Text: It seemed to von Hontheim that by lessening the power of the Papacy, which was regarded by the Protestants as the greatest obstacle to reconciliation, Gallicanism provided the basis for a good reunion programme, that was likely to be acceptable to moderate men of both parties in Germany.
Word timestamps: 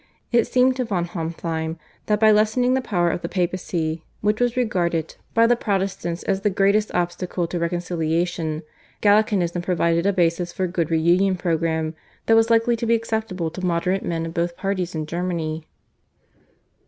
It 0.31 0.47
seemed 0.47 0.75
to 0.77 0.83
von 0.85 1.05
Hontheim 1.05 1.77
that 2.07 2.19
by 2.19 2.31
lessening 2.31 2.73
the 2.73 2.81
power 2.81 3.11
of 3.11 3.21
the 3.21 3.29
Papacy, 3.29 4.03
which 4.21 4.41
was 4.41 4.57
regarded 4.57 5.15
by 5.35 5.45
the 5.45 5.55
Protestants 5.55 6.23
as 6.23 6.41
the 6.41 6.49
greatest 6.49 6.91
obstacle 6.95 7.45
to 7.45 7.59
reconciliation, 7.59 8.63
Gallicanism 9.01 9.61
provided 9.61 10.05
the 10.05 10.11
basis 10.11 10.51
for 10.51 10.63
a 10.63 10.67
good 10.67 10.89
reunion 10.89 11.35
programme, 11.35 11.93
that 12.25 12.35
was 12.35 12.49
likely 12.49 12.75
to 12.77 12.87
be 12.87 12.95
acceptable 12.95 13.51
to 13.51 13.63
moderate 13.63 14.03
men 14.03 14.25
of 14.25 14.33
both 14.33 14.57
parties 14.57 14.95
in 14.95 15.05
Germany. 15.05 15.67